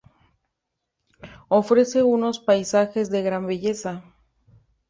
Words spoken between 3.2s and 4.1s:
gran belleza.